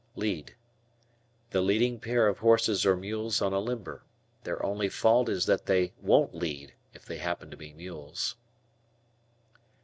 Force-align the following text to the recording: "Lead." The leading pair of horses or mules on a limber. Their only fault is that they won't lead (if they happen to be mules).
"Lead." 0.15 0.55
The 1.51 1.61
leading 1.61 1.99
pair 1.99 2.27
of 2.27 2.39
horses 2.39 2.87
or 2.87 2.97
mules 2.97 3.39
on 3.39 3.53
a 3.53 3.59
limber. 3.59 4.03
Their 4.45 4.65
only 4.65 4.89
fault 4.89 5.29
is 5.29 5.45
that 5.45 5.67
they 5.67 5.93
won't 6.01 6.33
lead 6.33 6.73
(if 6.91 7.05
they 7.05 7.17
happen 7.19 7.51
to 7.51 7.55
be 7.57 7.71
mules). 7.71 8.35